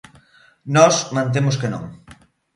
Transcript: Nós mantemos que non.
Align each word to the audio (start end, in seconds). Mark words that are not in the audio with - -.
Nós 0.75 0.95
mantemos 1.15 1.55
que 1.61 1.71
non. 1.73 1.83